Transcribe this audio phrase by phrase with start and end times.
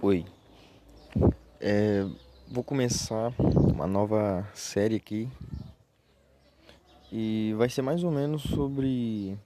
[0.00, 0.24] Oi,
[1.60, 2.06] é,
[2.46, 5.28] vou começar uma nova série aqui
[7.10, 9.36] e vai ser mais ou menos sobre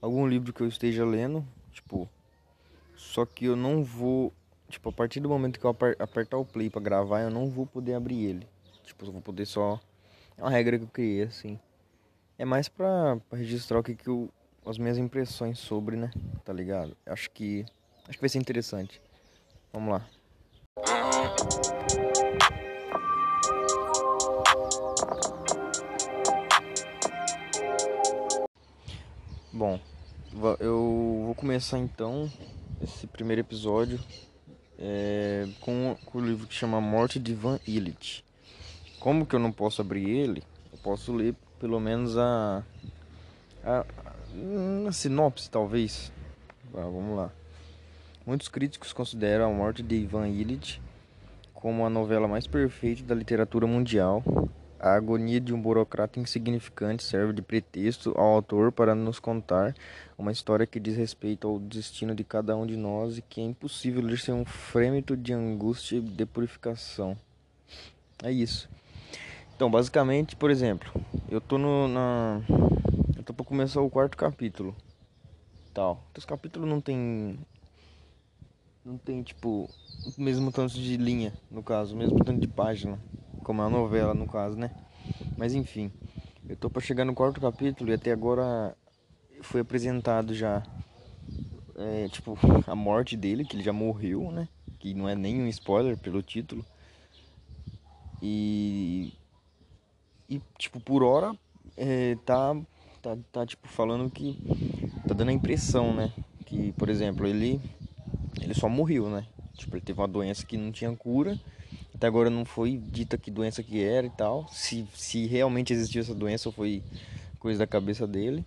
[0.00, 2.10] algum livro que eu esteja lendo, tipo,
[2.96, 4.32] só que eu não vou,
[4.68, 7.64] tipo, a partir do momento que eu apertar o play para gravar, eu não vou
[7.64, 8.48] poder abrir ele,
[8.82, 9.80] tipo, eu vou poder só,
[10.36, 11.56] é uma regra que eu criei assim,
[12.36, 14.28] é mais pra, pra registrar o que que eu,
[14.66, 16.10] as minhas impressões sobre, né,
[16.44, 16.96] tá ligado?
[17.06, 17.64] Acho que,
[18.08, 19.00] acho que vai ser interessante.
[19.72, 20.06] Vamos lá.
[29.50, 29.80] Bom,
[30.60, 32.30] eu vou começar então
[32.82, 33.98] esse primeiro episódio
[34.78, 38.24] é, com, com, o livro que chama Morte de Van Illich.
[39.00, 40.42] Como que eu não posso abrir ele?
[40.70, 42.62] Eu posso ler pelo menos a,
[43.64, 43.86] a,
[44.86, 46.12] a sinopse, talvez.
[46.74, 47.32] Ah, vamos lá.
[48.24, 50.80] Muitos críticos consideram A Morte de Ivan Illich
[51.54, 54.22] como a novela mais perfeita da literatura mundial.
[54.78, 59.74] A agonia de um burocrata insignificante serve de pretexto ao autor para nos contar
[60.18, 63.44] uma história que diz respeito ao destino de cada um de nós e que é
[63.44, 67.16] impossível ler sem um frêmito de angústia e de purificação.
[68.22, 68.68] É isso.
[69.54, 70.92] Então, basicamente, por exemplo,
[71.28, 72.40] eu tô no, na.
[73.16, 74.74] Eu tô pra começar o quarto capítulo.
[75.72, 76.04] Tal.
[76.16, 77.38] Os capítulos não tem
[78.84, 79.68] não tem tipo
[80.16, 82.98] o mesmo tanto de linha, no caso, o mesmo tanto de página,
[83.44, 84.70] como a novela no caso, né?
[85.36, 85.90] Mas enfim,
[86.48, 88.76] eu tô para chegar no quarto capítulo e até agora
[89.42, 90.62] foi apresentado já
[91.76, 94.48] é, tipo a morte dele, que ele já morreu, né?
[94.78, 96.64] Que não é nenhum spoiler pelo título.
[98.20, 99.12] E
[100.28, 101.36] e tipo por hora
[101.76, 102.56] é, tá,
[103.00, 104.38] tá tá tipo falando que
[105.06, 106.12] tá dando a impressão, né?
[106.46, 107.60] Que por exemplo, ele
[108.42, 109.26] ele só morreu, né?
[109.54, 111.38] Tipo, ele teve uma doença que não tinha cura.
[111.94, 114.48] Até agora não foi dita que doença que era e tal.
[114.48, 116.82] Se, se realmente existiu essa doença ou foi
[117.38, 118.44] coisa da cabeça dele.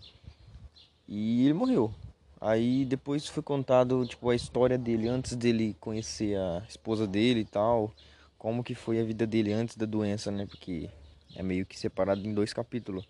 [1.07, 1.93] E ele morreu.
[2.41, 7.45] Aí depois foi contado, tipo, a história dele antes dele conhecer a esposa dele e
[7.45, 7.93] tal.
[8.37, 10.45] Como que foi a vida dele antes da doença, né?
[10.45, 10.89] Porque
[11.35, 13.07] é meio que separado em dois capítulos.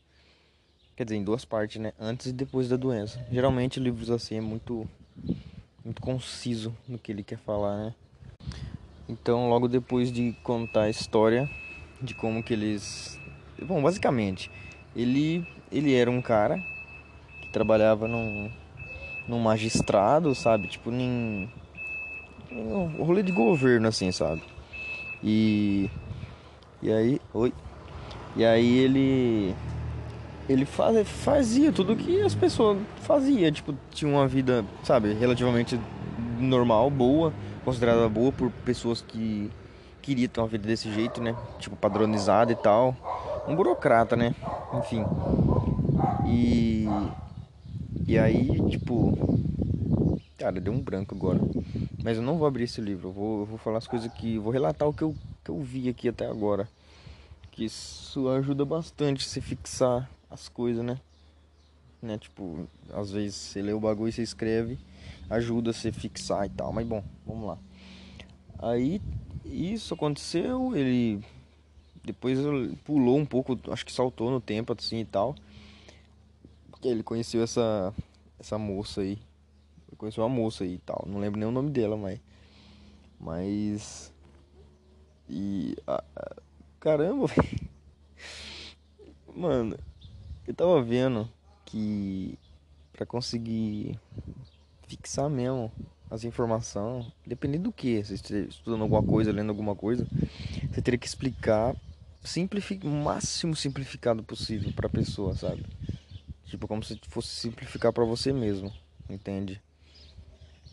[0.96, 1.92] Quer dizer, em duas partes, né?
[2.00, 3.20] Antes e depois da doença.
[3.32, 4.88] Geralmente livros assim é muito
[5.86, 7.96] muito conciso no que ele quer falar, né?
[9.08, 11.48] Então, logo depois de contar a história
[12.02, 13.20] de como que eles,
[13.62, 14.50] bom, basicamente,
[14.96, 16.62] ele ele era um cara
[17.42, 18.50] que trabalhava num
[19.28, 20.68] num magistrado, sabe?
[20.68, 21.50] Tipo, em
[22.52, 24.42] um rolê de governo assim, sabe?
[25.24, 25.90] E
[26.82, 27.54] e aí, oi.
[28.36, 29.56] E aí ele
[30.48, 35.80] ele faz, fazia tudo que as pessoas faziam, tipo, tinha uma vida, sabe, relativamente
[36.40, 37.34] normal, boa,
[37.64, 39.50] considerada boa por pessoas que
[40.02, 41.36] queriam ter uma vida desse jeito, né?
[41.60, 42.96] Tipo, padronizada e tal.
[43.48, 44.36] Um burocrata, né?
[44.74, 45.04] Enfim.
[46.28, 46.88] E
[48.08, 49.18] e aí, tipo,
[50.38, 51.40] cara, deu um branco agora.
[52.04, 54.38] Mas eu não vou abrir esse livro, eu vou, eu vou falar as coisas que
[54.38, 56.68] vou relatar o que eu que eu vi aqui até agora.
[57.52, 61.00] Que isso ajuda bastante se fixar as coisas, né?
[62.02, 62.18] né?
[62.18, 64.78] Tipo, às vezes você lê o bagulho e você escreve,
[65.30, 66.72] ajuda você fixar e tal.
[66.72, 67.58] Mas bom, vamos lá.
[68.60, 69.02] Aí
[69.46, 71.24] isso aconteceu, ele
[72.04, 72.38] depois
[72.84, 75.36] pulou um pouco, acho que saltou no tempo assim e tal.
[76.84, 77.94] Ele conheceu essa
[78.40, 79.18] essa moça aí.
[79.88, 81.06] Ele conheceu uma moça aí e tal.
[81.08, 82.20] Não lembro nem o nome dela, mas
[83.20, 84.14] mas
[85.28, 86.36] e a, a,
[86.80, 87.26] caramba,
[89.36, 89.78] Mano,
[90.48, 91.30] eu tava vendo
[91.66, 92.38] que
[92.94, 94.00] para conseguir
[94.88, 95.72] fixar mesmo
[96.10, 100.08] as informações, dependendo do que, se você estudando alguma coisa, lendo alguma coisa,
[100.72, 101.76] você teria que explicar
[102.24, 105.66] simplific, o máximo simplificado possível para a pessoa, sabe?
[106.46, 108.72] Tipo como se fosse simplificar para você mesmo,
[109.10, 109.62] entende?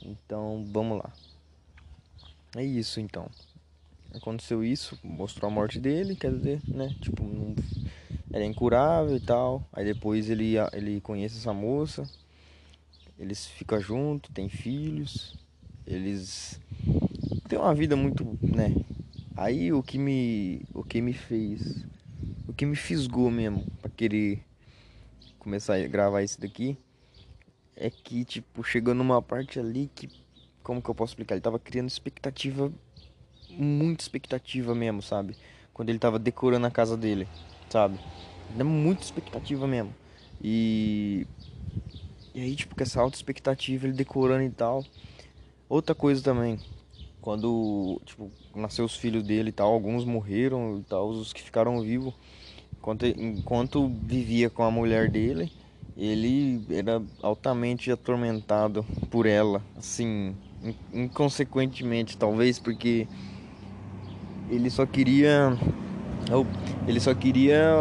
[0.03, 1.13] Então, vamos lá.
[2.57, 3.29] É isso então.
[4.15, 6.95] Aconteceu isso, mostrou a morte dele, quer dizer, né?
[7.01, 7.55] Tipo, não
[8.33, 9.63] era incurável e tal.
[9.73, 12.09] Aí depois ele, ele conhece essa moça,
[13.19, 15.39] eles ficam juntos, tem filhos,
[15.87, 16.59] eles
[17.49, 18.75] têm uma vida muito, né?
[19.37, 21.85] Aí o que me, o que me fez,
[22.49, 24.43] o que me fisgou mesmo para querer
[25.39, 26.77] começar a gravar isso daqui
[27.75, 30.09] é que tipo chegou numa parte ali que
[30.63, 31.35] como que eu posso explicar?
[31.35, 32.73] Ele tava criando expectativa,
[33.51, 35.37] muita expectativa mesmo, sabe?
[35.75, 37.27] Quando ele tava decorando a casa dele
[37.73, 37.99] sabe?
[38.59, 39.95] É muita expectativa mesmo.
[40.43, 41.27] E.
[42.35, 44.85] E aí, tipo, com essa alta expectativa, ele decorando e tal.
[45.69, 46.59] Outra coisa também.
[47.21, 51.81] quando, tipo, nasceu os filhos dele e tal, alguns morreram e tal, os que ficaram
[51.81, 52.13] vivos,
[52.77, 55.53] enquanto, enquanto vivia com a mulher dele,
[55.97, 60.35] ele era altamente atormentado por ela, assim,
[60.93, 63.07] inconsequentemente, talvez porque
[64.51, 65.57] ele só queria
[66.87, 67.75] ele só queria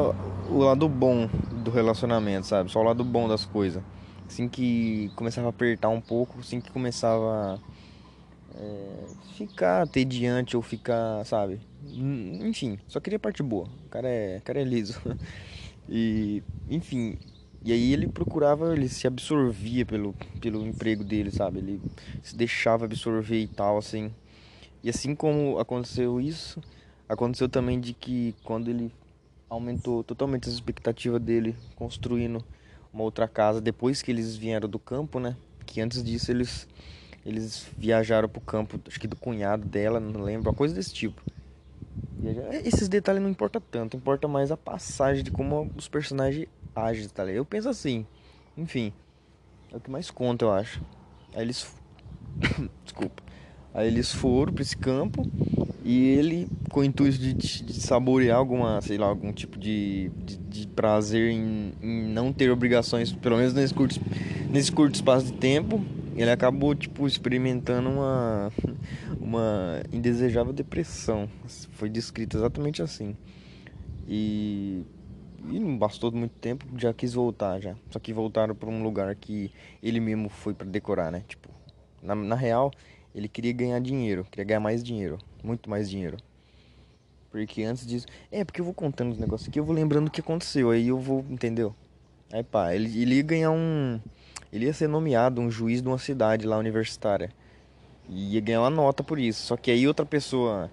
[0.50, 1.28] o lado bom
[1.64, 2.72] do relacionamento, sabe?
[2.72, 3.82] Só o lado bom das coisas.
[4.28, 7.60] Assim que começava a apertar um pouco, assim que começava
[8.56, 9.06] é,
[9.38, 11.60] ficar tediante ou ficar, sabe?
[11.86, 13.68] Enfim, só queria parte boa.
[13.86, 15.00] O cara é, o cara é liso.
[15.94, 17.18] E, enfim,
[17.66, 21.60] e aí ele procurava, ele se absorvia pelo, pelo emprego dele, sabe?
[21.60, 21.82] Ele
[22.24, 24.14] se deixava absorver e tal, assim.
[24.84, 26.62] E assim como aconteceu isso,
[27.12, 28.92] aconteceu também de que quando ele
[29.50, 32.44] aumentou totalmente as expectativas dele construindo
[32.94, 35.36] uma outra casa depois que eles vieram do campo, né?
[35.66, 36.68] Que antes disso eles
[37.24, 41.22] eles viajaram pro campo, acho que do cunhado dela, não lembro, uma coisa desse tipo.
[42.24, 47.08] E esses detalhes não importa tanto, importa mais a passagem de como os personagens agem,
[47.10, 47.38] tá ligado?
[47.38, 48.08] Eu penso assim,
[48.58, 48.92] enfim,
[49.72, 50.82] é o que mais conta, eu acho.
[51.36, 51.76] Aí eles
[52.84, 53.22] desculpa.
[53.74, 55.30] Aí eles foram para esse campo
[55.84, 60.38] e ele, com o intuito de, de, saborear alguma, sei lá, algum tipo de, de,
[60.38, 64.00] de prazer em, em, não ter obrigações, pelo menos nesse curto,
[64.50, 65.84] nesse curto espaço de tempo,
[66.16, 68.52] ele acabou, tipo, experimentando uma,
[69.20, 71.28] uma indesejável depressão.
[71.72, 73.16] Foi descrito exatamente assim.
[74.08, 74.86] E,
[75.50, 77.76] e não bastou muito tempo, já quis voltar já.
[77.90, 79.52] Só que voltaram para um lugar que
[79.82, 81.24] ele mesmo foi para decorar, né?
[81.28, 81.50] Tipo,
[82.04, 82.72] na, na real,
[83.14, 86.18] ele queria ganhar dinheiro, queria ganhar mais dinheiro, muito mais dinheiro.
[87.30, 88.06] Porque antes disso.
[88.32, 90.90] É, porque eu vou contando os negócios aqui, eu vou lembrando o que aconteceu, aí
[90.90, 91.74] eu vou, entendeu?
[92.32, 94.00] Aí pá, ele, ele ia ganhar um.
[94.52, 97.30] Ele ia ser nomeado um juiz de uma cidade lá universitária.
[98.10, 99.46] E ia ganhar uma nota por isso.
[99.46, 100.70] Só que aí outra pessoa,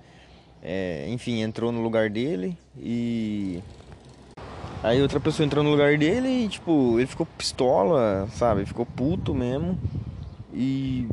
[0.62, 3.62] é, enfim, entrou no lugar dele e.
[4.82, 8.64] Aí outra pessoa entrou no lugar dele e, tipo, ele ficou pistola, sabe?
[8.64, 9.78] Ficou puto mesmo.
[10.52, 11.08] E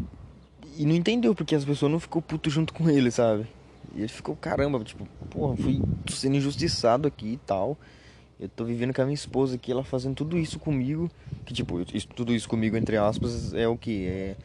[0.77, 3.47] e não entendeu porque as pessoas não ficou puto junto com ele, sabe?
[3.93, 7.77] E ele ficou, caramba, tipo, porra, fui sendo injustiçado aqui e tal.
[8.39, 11.09] Eu tô vivendo com a minha esposa aqui, ela fazendo tudo isso comigo.
[11.45, 14.05] Que tipo, isso, tudo isso comigo, entre aspas, é o que?
[14.07, 14.35] É,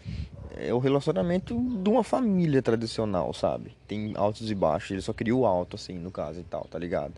[0.69, 3.73] é o relacionamento de uma família tradicional, sabe?
[3.89, 6.79] Tem altos e baixos, ele só queria o alto, assim, no caso e tal, tá
[6.79, 7.15] ligado?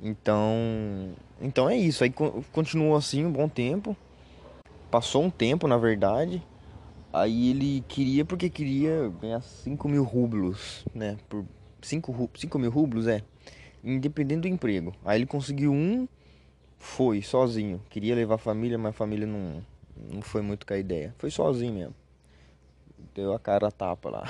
[0.00, 1.10] Então.
[1.40, 2.04] Então é isso.
[2.04, 2.12] Aí
[2.52, 3.96] continuou assim um bom tempo.
[4.90, 6.40] Passou um tempo, na verdade.
[7.14, 11.16] Aí ele queria, porque queria ganhar 5 mil rublos, né?
[11.28, 11.46] Por
[11.80, 13.22] 5, 5 mil rublos, é.
[13.84, 14.92] Independente do emprego.
[15.04, 16.08] Aí ele conseguiu um,
[16.76, 17.80] foi, sozinho.
[17.88, 19.64] Queria levar a família, mas a família não,
[20.12, 21.14] não foi muito com a ideia.
[21.16, 21.94] Foi sozinho mesmo.
[23.14, 24.24] Deu a cara a tapa lá.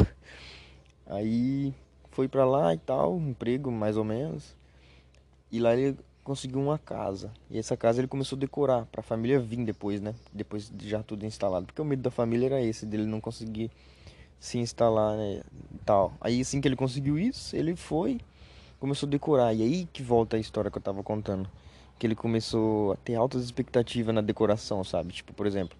[1.07, 1.73] Aí
[2.11, 4.55] foi pra lá e tal, emprego mais ou menos.
[5.51, 7.31] E lá ele conseguiu uma casa.
[7.51, 10.15] E essa casa ele começou a decorar para a família vir depois, né?
[10.33, 11.67] Depois de já tudo instalado.
[11.67, 13.71] Porque o medo da família era esse, dele não conseguir
[14.41, 15.43] se instalar, né?
[15.85, 16.15] Tal.
[16.21, 18.21] Aí assim que ele conseguiu isso, ele foi,
[18.81, 19.55] começou a decorar.
[19.55, 21.49] E aí que volta a história que eu tava contando.
[21.99, 25.13] Que ele começou a ter altas expectativas na decoração, sabe?
[25.13, 25.77] Tipo, por exemplo,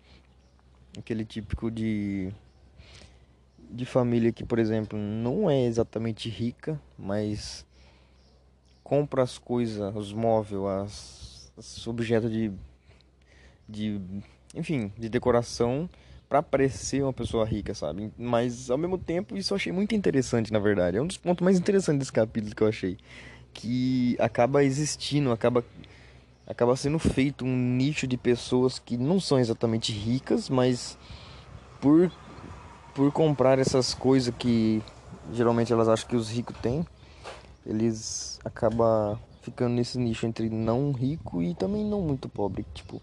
[0.97, 2.33] aquele típico de
[3.71, 7.67] de família que, por exemplo, não é exatamente rica, mas
[8.85, 12.53] compra as coisas, os móveis, as, os objetos de,
[13.67, 13.99] de,
[14.55, 15.89] enfim, de decoração
[16.29, 18.13] para parecer uma pessoa rica, sabe?
[18.19, 20.99] Mas ao mesmo tempo isso eu achei muito interessante, na verdade.
[20.99, 22.99] É um dos pontos mais interessantes desse capítulo que eu achei,
[23.55, 25.65] que acaba existindo, acaba
[26.47, 30.99] acaba sendo feito um nicho de pessoas que não são exatamente ricas, mas
[31.81, 32.13] por
[32.95, 34.83] por comprar essas coisas que
[35.33, 36.87] geralmente elas acham que os ricos têm,
[37.67, 43.01] eles acabam ficando nesse nicho entre não rico e também não muito pobre, tipo,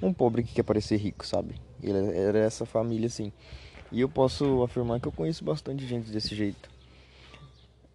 [0.00, 1.54] um pobre que quer parecer rico, sabe?
[1.82, 3.32] Ele era essa família assim.
[3.90, 6.70] E eu posso afirmar que eu conheço bastante gente desse jeito.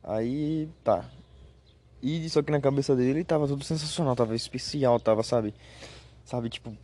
[0.04, 1.04] Aí, tá.
[2.02, 5.54] E só que na cabeça dele tava tudo sensacional, tava especial, tava, sabe?
[6.24, 6.76] Sabe, tipo,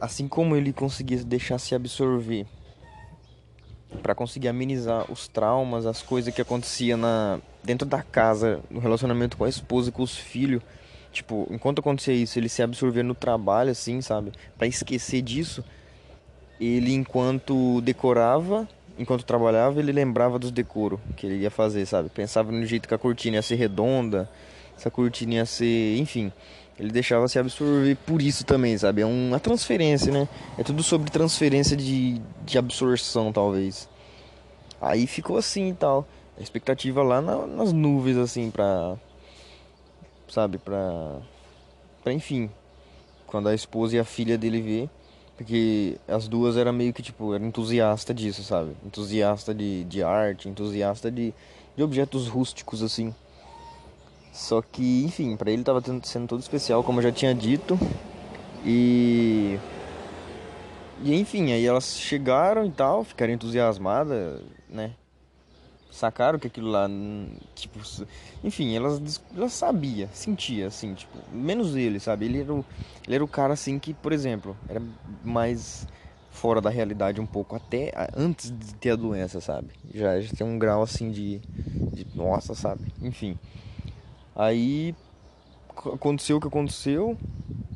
[0.00, 2.46] assim como ele conseguia deixar se absorver
[4.02, 9.36] para conseguir amenizar os traumas, as coisas que acontecia na dentro da casa, no relacionamento
[9.36, 10.62] com a esposa, com os filhos.
[11.12, 14.32] Tipo, enquanto acontecia isso, ele se absorvia no trabalho assim, sabe?
[14.56, 15.64] Para esquecer disso,
[16.60, 18.68] ele enquanto decorava,
[18.98, 22.08] enquanto trabalhava, ele lembrava dos decoros que ele ia fazer, sabe?
[22.08, 24.28] Pensava no jeito que a cortina ia ser redonda,
[24.76, 26.32] se a cortina ia ser, enfim,
[26.78, 29.02] ele deixava se absorver por isso também, sabe?
[29.02, 30.28] É uma transferência, né?
[30.56, 33.88] É tudo sobre transferência de, de absorção, talvez.
[34.80, 36.06] Aí ficou assim e tal.
[36.38, 38.96] A expectativa lá na, nas nuvens, assim, pra.
[40.28, 41.16] Sabe, pra.
[42.04, 42.48] Pra enfim.
[43.26, 44.90] Quando a esposa e a filha dele vê.
[45.36, 48.76] Porque as duas eram meio que, tipo, eram entusiasta disso, sabe?
[48.84, 51.32] Entusiasta de, de arte, entusiasta de,
[51.76, 53.14] de objetos rústicos, assim.
[54.32, 57.78] Só que, enfim, para ele tava sendo todo especial, como eu já tinha dito.
[58.64, 59.58] E.
[61.02, 64.92] E enfim, aí elas chegaram e tal, ficaram entusiasmadas, né?
[65.90, 66.88] Sacaram que aquilo lá,
[67.54, 67.78] tipo,
[68.44, 72.26] enfim, elas, elas sabia, sentia, assim, tipo, menos ele, sabe?
[72.26, 72.64] Ele era, o,
[73.06, 74.82] ele era o cara, assim, que, por exemplo, era
[75.24, 75.86] mais
[76.30, 79.70] fora da realidade um pouco, até antes de ter a doença, sabe?
[79.92, 81.38] Já, já tem um grau, assim, de,
[81.92, 82.92] de nossa, sabe?
[83.02, 83.36] Enfim.
[84.38, 84.94] Aí
[85.74, 87.18] aconteceu o que aconteceu.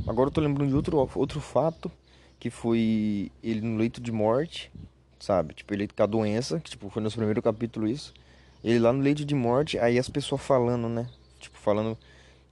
[0.07, 1.91] Agora eu tô lembrando de outro, outro fato,
[2.39, 4.71] que foi ele no leito de morte,
[5.19, 5.55] sabe?
[5.55, 8.15] Tipo, ele com a doença, que tipo, foi no primeiro capítulo isso.
[8.63, 11.09] Ele lá no leito de morte, aí as pessoas falando, né?
[11.41, 11.99] Tipo, falando,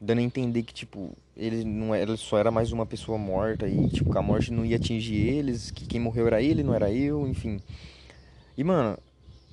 [0.01, 3.69] dando a entender que, tipo, ele não era, ele só era mais uma pessoa morta
[3.69, 6.75] e, tipo, que a morte não ia atingir eles, que quem morreu era ele, não
[6.75, 7.61] era eu, enfim.
[8.57, 8.99] E, mano,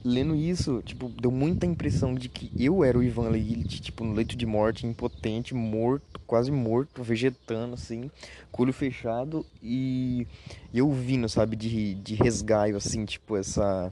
[0.04, 4.14] lendo isso, tipo, deu muita impressão de que eu era o Ivan Lilith, tipo, no
[4.14, 8.10] leito de morte, impotente, morto, quase morto, vegetando, assim,
[8.52, 10.28] com olho fechado e
[10.74, 13.92] eu vindo, sabe, de, de resgaio, assim, tipo, essa,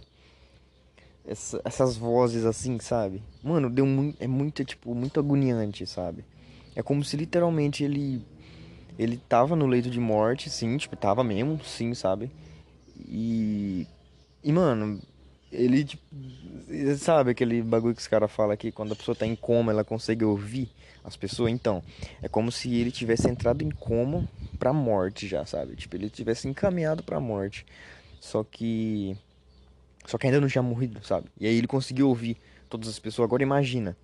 [1.25, 1.62] essa.
[1.63, 3.21] essas vozes, assim, sabe?
[3.43, 4.21] Mano, deu muito.
[4.21, 6.24] É muito, tipo, muito agoniante, sabe?
[6.75, 8.21] É como se literalmente ele.
[8.97, 12.31] Ele tava no leito de morte, sim, tipo, tava mesmo, sim, sabe?
[13.07, 13.88] E.
[14.43, 15.01] E, mano,
[15.55, 16.03] ele, tipo,
[16.97, 19.83] sabe aquele bagulho que os caras falam aqui, quando a pessoa tá em coma, ela
[19.83, 20.69] consegue ouvir
[21.03, 21.51] as pessoas?
[21.51, 21.83] Então,
[22.21, 24.27] é como se ele tivesse entrado em coma
[24.59, 25.75] pra morte já, sabe?
[25.75, 27.65] Tipo, ele tivesse encaminhado pra morte.
[28.19, 29.17] Só que.
[30.05, 31.27] Só que ainda não tinha morrido, sabe?
[31.39, 32.38] E aí ele conseguiu ouvir
[32.69, 33.25] todas as pessoas.
[33.25, 33.95] Agora imagina.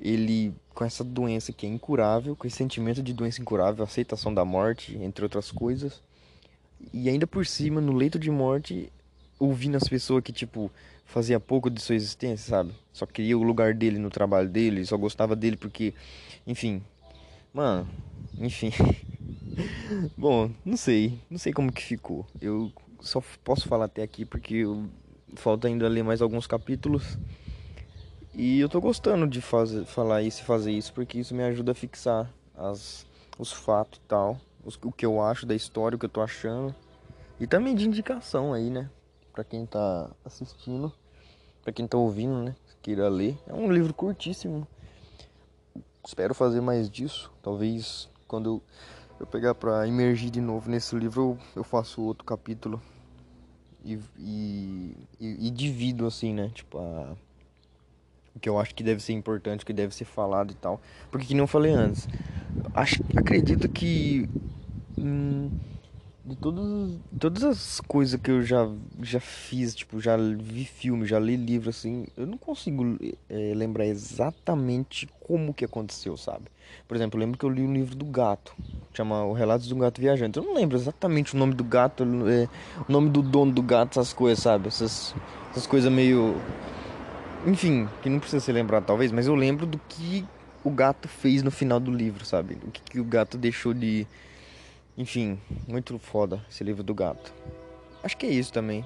[0.00, 4.44] Ele, com essa doença que é incurável, com esse sentimento de doença incurável, aceitação da
[4.44, 6.02] morte, entre outras coisas.
[6.92, 8.92] E ainda por cima, no leito de morte,
[9.38, 10.70] ouvindo as pessoas que, tipo,
[11.04, 12.72] fazia pouco de sua existência, sabe?
[12.92, 15.94] Só queria o lugar dele no trabalho dele, só gostava dele porque,
[16.46, 16.82] enfim.
[17.52, 17.88] Mano,
[18.38, 18.70] enfim.
[20.16, 22.26] Bom, não sei, não sei como que ficou.
[22.40, 24.88] Eu só posso falar até aqui porque eu,
[25.34, 27.18] falta ainda ler mais alguns capítulos.
[28.32, 31.72] E eu tô gostando de fazer, falar isso e fazer isso porque isso me ajuda
[31.72, 33.06] a fixar as,
[33.38, 36.20] os fatos e tal, os, o que eu acho da história, o que eu tô
[36.20, 36.74] achando.
[37.38, 38.90] E também de indicação aí, né?
[39.34, 40.92] Para quem tá assistindo,
[41.62, 42.54] para quem tá ouvindo, né?
[42.80, 43.36] Queira ler.
[43.48, 44.66] É um livro curtíssimo.
[46.06, 47.32] Espero fazer mais disso.
[47.42, 48.62] Talvez quando eu,
[49.18, 52.80] eu pegar para imergir de novo nesse livro, eu, eu faço outro capítulo
[53.84, 56.52] e, e, e, e divido assim, né?
[56.54, 57.16] Tipo, a,
[58.36, 60.80] o que eu acho que deve ser importante, o que deve ser falado e tal.
[61.10, 62.08] Porque que não falei antes.
[62.72, 64.28] Acho, acredito que.
[64.96, 65.50] Hum,
[66.24, 68.66] de todas, todas as coisas que eu já,
[69.02, 72.96] já fiz, tipo, já vi filme, já li livro, assim, eu não consigo
[73.28, 76.46] é, lembrar exatamente como que aconteceu, sabe?
[76.88, 78.54] Por exemplo, eu lembro que eu li um livro do gato,
[78.94, 80.38] chama O Relatos do Gato Viajante.
[80.38, 82.48] Eu não lembro exatamente o nome do gato, é,
[82.88, 84.68] o nome do dono do gato, essas coisas, sabe?
[84.68, 85.14] Essas,
[85.50, 86.36] essas coisas meio.
[87.46, 90.24] Enfim, que não precisa ser lembrado talvez, mas eu lembro do que
[90.62, 92.56] o gato fez no final do livro, sabe?
[92.66, 94.06] O que, que o gato deixou de
[94.96, 97.32] enfim, muito foda esse livro do gato.
[98.02, 98.84] Acho que é isso também.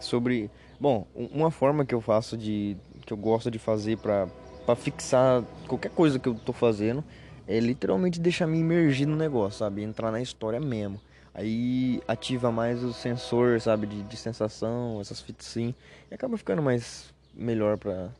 [0.00, 4.28] Sobre, bom, uma forma que eu faço de que eu gosto de fazer para
[4.66, 7.04] para fixar qualquer coisa que eu tô fazendo
[7.46, 9.82] é literalmente deixar me imergir no negócio, sabe?
[9.82, 11.00] Entrar na história mesmo.
[11.32, 15.72] Aí ativa mais o sensor, sabe, de, de sensação, essas fitas assim,
[16.10, 18.10] e acaba ficando mais melhor pra,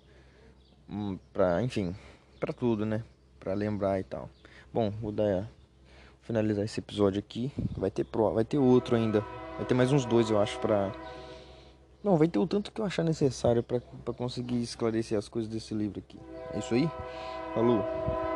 [0.88, 1.96] hum, pra enfim,
[2.38, 3.02] pra tudo, né?
[3.40, 4.30] Pra lembrar e tal.
[4.72, 5.48] Bom, vou dar
[6.26, 7.52] finalizar esse episódio aqui.
[7.76, 9.24] Vai ter pro, vai ter outro ainda.
[9.56, 10.92] Vai ter mais uns dois, eu acho, pra.
[12.02, 13.80] Não, vai ter o tanto que eu achar necessário para
[14.16, 16.18] conseguir esclarecer as coisas desse livro aqui.
[16.52, 16.90] É isso aí?
[17.54, 18.35] Falou!